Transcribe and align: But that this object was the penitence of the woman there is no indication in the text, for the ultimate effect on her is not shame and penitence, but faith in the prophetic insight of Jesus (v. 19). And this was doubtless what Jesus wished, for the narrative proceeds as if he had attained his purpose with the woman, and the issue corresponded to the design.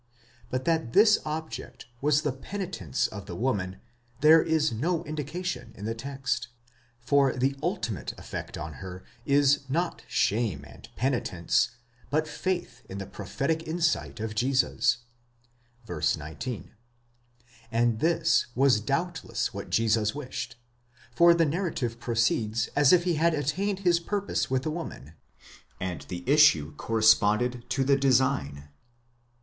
But 0.49 0.65
that 0.65 0.93
this 0.93 1.19
object 1.25 1.85
was 2.01 2.23
the 2.23 2.31
penitence 2.31 3.05
of 3.09 3.27
the 3.27 3.35
woman 3.35 3.79
there 4.21 4.41
is 4.41 4.71
no 4.71 5.03
indication 5.03 5.73
in 5.77 5.85
the 5.85 5.93
text, 5.93 6.47
for 6.99 7.33
the 7.33 7.55
ultimate 7.61 8.11
effect 8.17 8.57
on 8.57 8.73
her 8.81 9.03
is 9.27 9.59
not 9.69 10.01
shame 10.07 10.65
and 10.67 10.89
penitence, 10.95 11.75
but 12.09 12.27
faith 12.27 12.81
in 12.89 12.97
the 12.97 13.05
prophetic 13.05 13.67
insight 13.67 14.19
of 14.19 14.33
Jesus 14.33 14.97
(v. 15.85 16.01
19). 16.17 16.71
And 17.71 17.99
this 17.99 18.47
was 18.55 18.79
doubtless 18.79 19.53
what 19.53 19.69
Jesus 19.69 20.15
wished, 20.15 20.55
for 21.11 21.35
the 21.35 21.45
narrative 21.45 21.99
proceeds 21.99 22.69
as 22.75 22.91
if 22.91 23.03
he 23.03 23.17
had 23.17 23.35
attained 23.35 23.81
his 23.81 23.99
purpose 23.99 24.49
with 24.49 24.63
the 24.63 24.71
woman, 24.71 25.13
and 25.79 26.01
the 26.09 26.27
issue 26.27 26.73
corresponded 26.73 27.65
to 27.69 27.83
the 27.83 27.97
design. 27.97 28.67